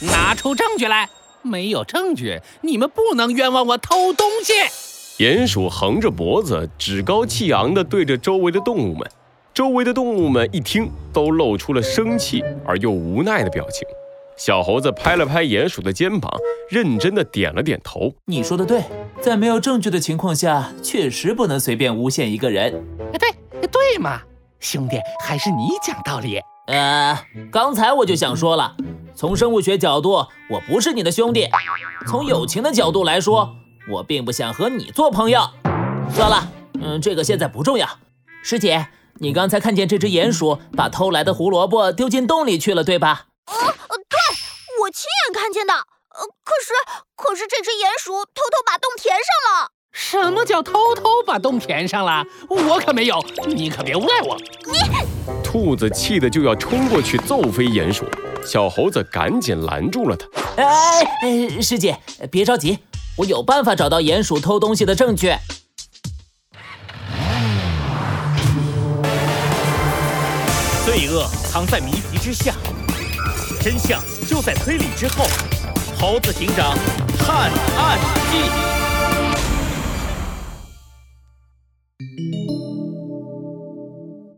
[0.00, 1.08] 拿出证据来！
[1.42, 4.52] 没有证据，你们不能冤枉我偷东西。
[5.18, 9.08] 鼹鼠横着脖子，趾高气扬地对着周围的动物们。
[9.54, 13.86] 周围的动物们一听，都露出了生气而又无奈的表情。
[14.36, 16.30] 小猴子拍了拍鼹鼠的肩膀，
[16.70, 18.82] 认真的点了点头：“你说的对，
[19.20, 22.84] 在没有证据的情况下，确实不能随便诬陷一个人。
[23.18, 23.30] ”“对，
[23.68, 24.22] 对嘛，
[24.60, 26.40] 兄弟，还是你讲道理。
[26.68, 27.18] ”“呃，
[27.50, 28.76] 刚才我就想说了，
[29.18, 31.48] 从生物学角度，我不是你的兄弟；
[32.06, 33.56] 从友情的角度来说，
[33.90, 35.40] 我并不想和你做朋友。
[36.14, 36.48] 算了，
[36.80, 37.98] 嗯，这个现在不重要。
[38.44, 43.26] 师姐，你刚才看见这只鼹鼠把偷来的胡萝卜丢进洞里去了，对吧？”
[44.82, 46.72] 我亲眼看见的，呃，可是
[47.16, 49.72] 可是这只鼹鼠偷偷把洞填上了。
[49.90, 52.24] 什么叫偷偷把洞填上了？
[52.48, 54.38] 我可没有，你可别赖我。
[54.64, 54.78] 你，
[55.42, 58.06] 兔子气得就要冲过去揍飞鼹鼠，
[58.48, 60.26] 小猴子赶紧拦住了他。
[60.56, 61.94] 哎哎，师姐
[62.30, 62.78] 别着急，
[63.18, 65.34] 我有办法找到鼹鼠偷东西的证据。
[70.86, 72.54] 罪恶藏在谜题之下，
[73.60, 74.02] 真相。
[74.26, 75.24] 就在推理之后，
[76.00, 76.74] 《猴子警长
[77.18, 77.98] 探案
[78.30, 78.38] 记》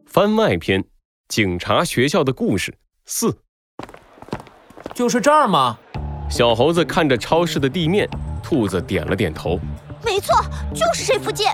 [0.06, 0.84] 番外篇：
[1.28, 3.38] 警察学校的故事四。
[5.00, 5.74] 就是这儿吗？
[6.28, 8.06] 小猴子看着超市的地面，
[8.42, 9.58] 兔子点了点头。
[10.04, 11.46] 没错，就是这附近。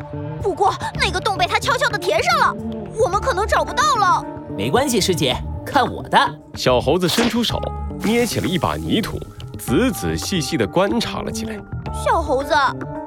[0.42, 2.56] 不过那个洞被他悄悄的填上了，
[2.98, 4.24] 我们可能找不到了。
[4.58, 6.18] 没关系，师姐，看我的。
[6.56, 7.60] 小猴子伸出手。
[8.02, 9.16] 捏起了一把泥土，
[9.60, 11.56] 仔仔细细地观察了起来。
[12.04, 12.52] 小猴子，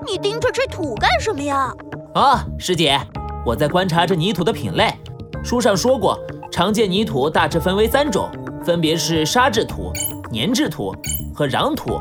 [0.07, 1.69] 你盯着这土干什么呀？
[2.13, 2.97] 啊，师姐，
[3.45, 4.89] 我在观察着泥土的品类。
[5.43, 6.17] 书上说过，
[6.49, 8.29] 常见泥土大致分为三种，
[8.63, 9.91] 分别是沙质土、
[10.33, 10.95] 粘质土
[11.33, 11.99] 和壤土。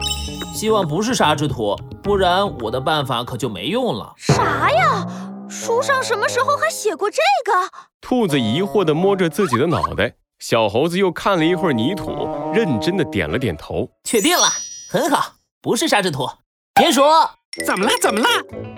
[0.54, 4.12] 希望不是沙质土，不然我的办法可就没用了。
[4.16, 5.06] 啥呀？
[5.48, 7.52] 书上什么时候还写过这个？
[8.00, 10.14] 兔子疑惑地摸着自己的脑袋。
[10.38, 14.46] 小猴子又看了一会儿泥土，认真地点了点头，确定了，
[14.88, 16.28] 很好，不是沙质土。
[16.74, 17.02] 田鼠，
[17.66, 17.90] 怎么了？
[18.00, 18.28] 怎么了？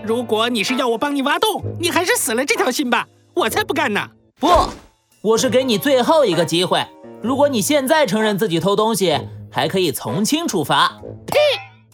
[0.03, 4.09] 如果你是要我帮你挖洞，你还是死了这条心吧，我才不干呢！
[4.39, 4.49] 不，
[5.23, 6.87] 我是给你最后一个机会，
[7.23, 11.01] 如果你现在承认自己偷东西，还可以从轻处罚。
[11.27, 11.39] 呸！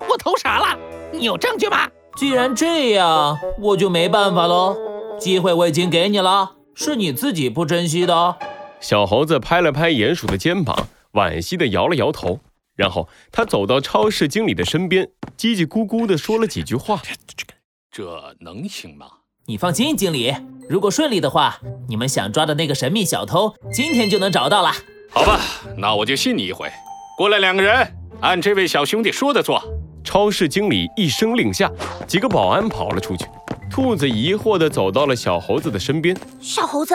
[0.08, 0.78] 我投啥了？
[1.12, 1.88] 你有证据吗？
[2.16, 4.76] 既然这样，我就没办法喽。
[5.18, 8.36] 机会我已经给你了，是你自己不珍惜的。
[8.80, 12.40] 小猴子拍了拍鼹鼠的肩膀，惋惜地摇了摇头，
[12.74, 17.00] 然后他走到超市经理的身边，叽叽咕咕地说了几句话
[17.36, 17.54] ：“这个，
[17.90, 19.06] 这能行吗？”
[19.48, 20.34] 你放心，经理，
[20.68, 24.72] 如果顺利的话，你们想抓的那个神秘小偷，今天就能找到了。
[25.10, 25.40] 好吧，
[25.78, 26.70] 那我就信你一回。
[27.16, 29.62] 过来两个人，按这位小兄弟说的做。
[30.04, 31.70] 超市经理一声令下，
[32.06, 33.24] 几个保安跑了出去。
[33.70, 36.94] 兔子疑惑地走到了小猴子的身边：“小猴子。”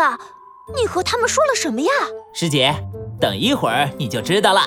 [0.79, 1.89] 你和他们说了什么呀，
[2.35, 2.71] 师姐？
[3.19, 4.61] 等一会儿你就知道了。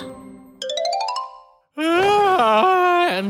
[2.37, 3.23] 啊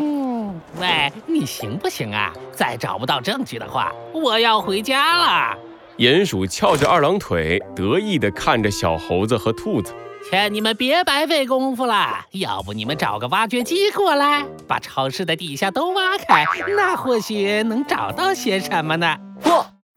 [0.80, 2.32] 喂，你行不行啊？
[2.52, 5.58] 再找不到证据的话，我要回家了。
[5.98, 9.94] 鼹鼠翘着二郎腿，得意地看着小猴子和兔子。
[10.30, 16.46] 劝你们别白费功夫了，要不你们找个挖掘机过来，把超市的底下都挖开，
[16.76, 19.16] 那或许能找到些什么呢？
[19.42, 19.50] 不。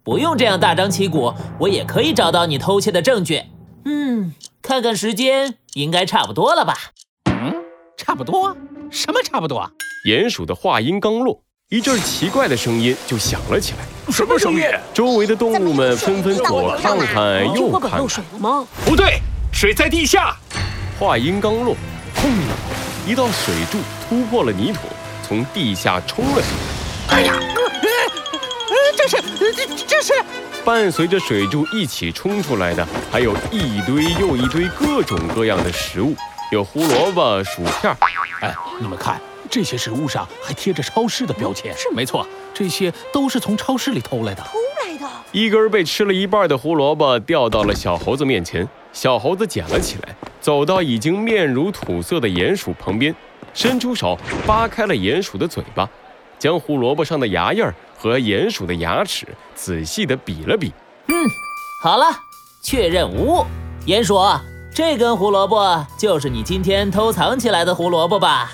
[0.03, 3.43] 不用这样大张旗鼓，我也可以找到你偷窃的证据。
[3.83, 6.75] 嗯，看看时间，应该差不多了吧？
[7.25, 7.53] 嗯，
[7.97, 8.55] 差不多？
[8.89, 9.69] 什么差不多？
[10.05, 14.11] 鼹鼠的话音刚落，一阵奇怪的声音就响了起来。
[14.11, 14.61] 什么声音？
[14.93, 18.01] 周围的动物们纷纷左看看右看看。
[18.85, 19.19] 不对，
[19.57, 20.37] 水在地下。
[20.99, 21.75] 话音刚落，
[22.15, 22.29] 砰！
[23.09, 24.81] 一道水柱突破了泥土，
[25.27, 27.17] 从地下冲了上来。
[27.17, 27.33] 哎呀！
[28.95, 29.17] 这是
[29.55, 30.13] 这这是
[30.63, 36.15] 伴随着水柱一起冲出来的，还有一堆又一堆各种各样的食物，
[36.51, 37.97] 有胡萝卜、薯片。
[38.41, 41.75] 哎，你们看，这些食物上还贴着超市的标签。
[41.75, 44.43] 是，没错，这些都是从超市里偷来的。
[44.43, 45.07] 偷来的。
[45.31, 48.67] 一根被吃了一半的胡萝卜掉到了小猴子面前，
[48.97, 53.15] 小猴子捡了起来，走到已经面如土色的鼹鼠旁边，
[53.53, 55.87] 伸出手扒开了鼹鼠的嘴巴，
[56.39, 57.71] 将胡萝卜上的牙印儿。
[57.95, 60.71] 和鼹鼠的牙齿仔细的比了比，
[61.07, 61.15] 嗯，
[61.83, 62.05] 好了，
[62.63, 63.45] 确认无误。
[63.85, 64.19] 鼹鼠，
[64.73, 68.51] 这根胡萝卜就是你今天偷藏起来的胡萝卜吧？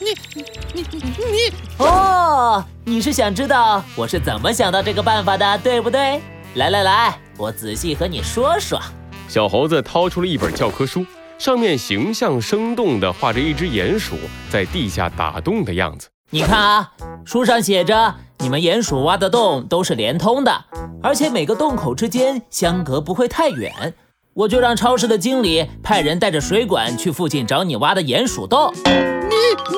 [0.00, 0.82] 你你你
[1.18, 6.22] 你哦，你是想知道我是怎么想到这个办法的，对不对？
[6.54, 8.80] 来来来，我仔细和你说说。
[9.28, 11.04] 小猴子掏出了一本教科书，
[11.38, 14.16] 上面形象生动地画着一只鼹鼠
[14.50, 16.08] 在地下打洞的样子。
[16.30, 16.92] 你看啊，
[17.26, 20.64] 书上写着，你们鼹鼠挖的洞都是连通的，
[21.02, 23.94] 而且每个洞口之间相隔不会太远。
[24.32, 28.72] 我就让超市的经理派人带着水管去附近找你挖的鼹鼠洞。
[28.84, 29.76] 你你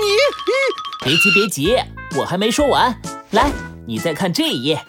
[0.00, 1.76] 你，别急别急，
[2.18, 3.00] 我还没说完。
[3.30, 3.52] 来，
[3.86, 4.82] 你再看这一页，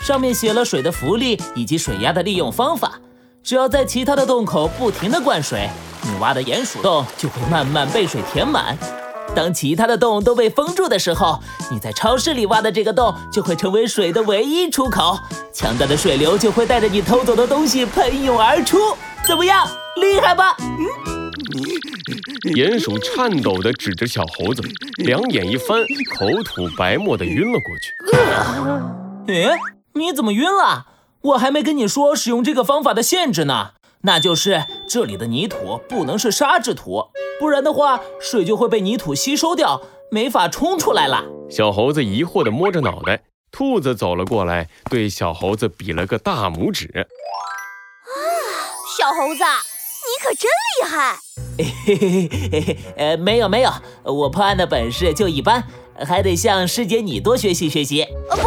[0.00, 2.98] 上面写了水的浮力以及水压的利用方法。
[3.44, 5.68] 只要在其他的洞口不停地灌水，
[6.02, 8.74] 你挖的鼹鼠洞就会慢慢被水填满。
[9.36, 11.38] 当其他的洞都被封住的时候，
[11.70, 15.18] 你在超市里挖的这个洞就会成为水的唯一出口，
[15.52, 18.78] 强大的水流就会带着你偷走的东西喷涌而出。
[19.26, 19.68] 怎么样，
[20.00, 20.56] 厉害吧？
[20.58, 21.30] 嗯。
[22.54, 24.62] 鼹鼠颤抖地指着小猴子，
[25.04, 25.82] 两眼一翻，
[26.18, 27.92] 口吐白沫地晕了过去。
[29.32, 29.58] 哎，
[29.92, 30.86] 你怎么晕了？
[31.24, 33.72] 我还没跟你说使用这个方法的限制呢。
[34.02, 37.04] 那就是这里的泥土不能是沙质土，
[37.40, 39.80] 不然的话水就会被泥土吸收掉，
[40.10, 41.24] 没法冲出来了。
[41.48, 46.86] 小猴子疑惑地摸着脑袋，兔子走了过来，对小猴子比了个大拇指。
[46.94, 47.00] 啊，
[48.98, 49.42] 小猴子，
[50.04, 51.18] 你可真厉害！
[51.56, 53.72] 嘿嘿嘿嘿，呃，没有没有，
[54.02, 55.64] 我破案的本事就一般，
[56.06, 58.02] 还得向师姐你多学习学习。
[58.28, 58.42] 呃，不，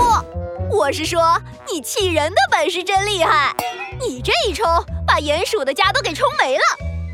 [0.78, 1.42] 我是说
[1.74, 3.56] 你气人的本事真厉害，
[4.00, 4.64] 你这一冲。
[5.08, 6.62] 把鼹鼠的家都给冲没了，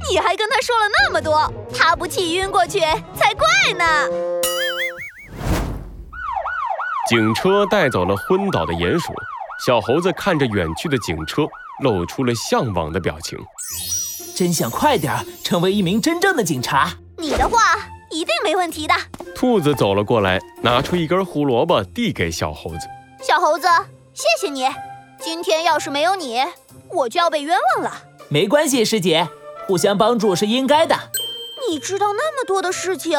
[0.10, 2.82] 你还跟他说了那么多，他不气晕过去
[3.16, 3.86] 才怪呢。
[7.08, 9.14] 警车带走了昏倒的鼹鼠，
[9.66, 11.44] 小猴子看着远去的警车，
[11.82, 13.40] 露出了向往的表情。
[14.36, 16.92] 真想快点成为一名真正的警察。
[17.18, 17.58] 你的话
[18.12, 18.94] 一定没问题的。
[19.34, 22.80] 兔子走了过来，拿出一根胡萝卜递给小猴子。
[23.26, 23.66] 小猴子，
[24.14, 24.68] 谢谢你。
[25.24, 26.44] 今天要是没有你。
[26.90, 28.04] 我就要被冤枉了。
[28.28, 29.30] 没关系，师姐，
[29.66, 30.94] 互相帮助是应该的。
[31.70, 33.18] 你知道那么多的事情，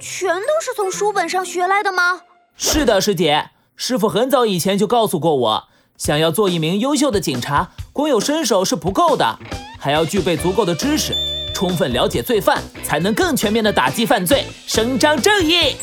[0.00, 2.22] 全都是从书本上学来的吗？
[2.56, 3.50] 是的，师姐。
[3.76, 5.64] 师傅很早以前就告诉过我，
[5.96, 9.38] 想要做一名优秀的警察，光有身手是不够的，
[9.78, 11.14] 还要具备足够的知识，
[11.54, 15.76] 充分了解罪犯，才能更全面的打击犯罪，伸张正义。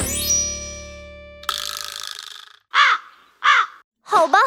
[4.24, 4.40] 好吧，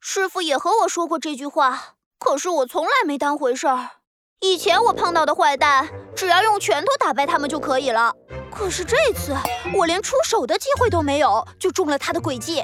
[0.00, 1.94] 师傅也和我说过这句话。
[2.16, 3.90] 可是我从来没当回事儿。
[4.40, 8.14] 以前我碰到的坏蛋，只要用拳头打败他们就可以了。
[8.52, 9.36] 可是这次
[9.74, 12.62] 我连出手的机会都没有，就中了他的诡计。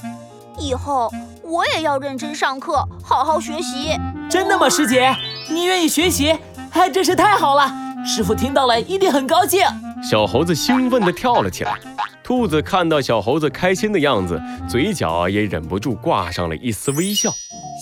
[0.56, 1.10] 以后
[1.42, 3.98] 我也要认真上课，好好学习。
[4.30, 5.12] 真的吗，师姐？
[5.48, 6.38] 你愿意学习，
[6.70, 7.68] 还真是太好了。
[8.06, 9.66] 师傅听到了一定很高兴。
[10.00, 11.76] 小猴子兴奋地跳了起来。
[12.22, 17.30] 兔子看到小猴子开心的样子，嘴角也忍不住挂上了一丝微笑。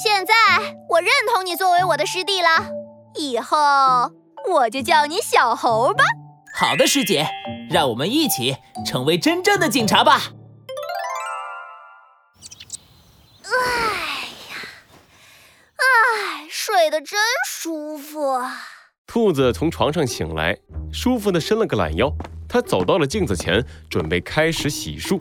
[0.02, 0.34] 现在
[0.88, 2.48] 我认同你作为我的师弟了，
[3.16, 3.58] 以后
[4.50, 6.02] 我就叫你小猴吧。
[6.54, 7.28] 好的，师姐，
[7.70, 8.56] 让我们一起
[8.86, 10.32] 成为真正的警察吧。
[13.44, 13.50] 哎
[14.50, 14.56] 呀，
[15.76, 18.40] 哎，睡得真舒服。
[19.12, 20.56] 兔子从床上醒来，
[20.92, 22.08] 舒服的伸了个懒腰。
[22.48, 25.20] 他走到了镜子前，准备开始洗漱。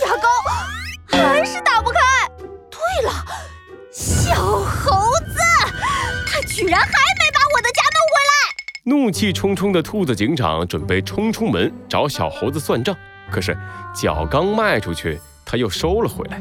[0.00, 0.26] 牙膏
[1.04, 2.00] 还是打不开。
[2.70, 3.12] 对了，
[3.92, 4.90] 小猴
[5.26, 5.38] 子，
[6.26, 8.32] 他居然还没把我的家弄回来！
[8.84, 12.96] 怒气冲冲的兔子警长准备冲出门找小猴子算账，
[13.30, 13.54] 可是
[13.94, 16.40] 脚刚迈出去，他又收了回来。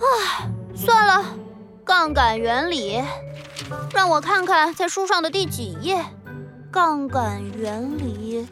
[0.00, 1.24] 唉，算了，
[1.84, 3.00] 杠杆原理，
[3.92, 6.04] 让我看看在书上的第几页。
[6.70, 8.46] 杠杆原理，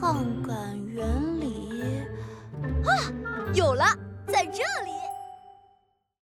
[0.00, 2.02] 杠杆原理，
[2.84, 2.90] 啊，
[3.52, 3.84] 有了，
[4.28, 4.95] 在这里。